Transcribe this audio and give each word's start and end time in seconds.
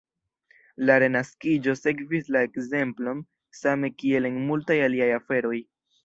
La 0.89 0.93
Renaskiĝo 1.01 1.73
sekvis 1.79 2.31
la 2.35 2.41
ekzemplon, 2.49 3.21
same 3.59 3.91
kiel 3.99 4.29
en 4.31 4.39
multaj 4.47 4.79
aliaj 4.87 5.11
aferoj. 5.19 5.59